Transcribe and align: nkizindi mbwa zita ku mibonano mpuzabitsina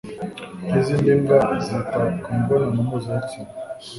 nkizindi 0.67 1.11
mbwa 1.19 1.39
zita 1.65 2.01
ku 2.21 2.27
mibonano 2.37 2.79
mpuzabitsina 2.87 3.51